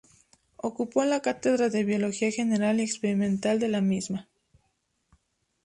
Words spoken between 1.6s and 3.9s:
de Biología General y Experimental de la